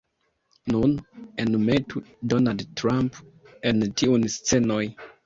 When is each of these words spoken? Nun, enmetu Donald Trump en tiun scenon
Nun, 0.75 0.93
enmetu 1.43 2.01
Donald 2.33 2.63
Trump 2.81 3.21
en 3.73 3.85
tiun 4.05 4.27
scenon 4.39 4.91